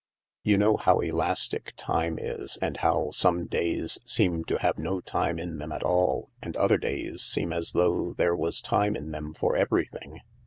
[0.41, 5.37] You know how elastic time is, and how some days seem to have no time
[5.37, 9.35] in them at all, and other days seem as though there was time in them
[9.35, 10.21] for everything.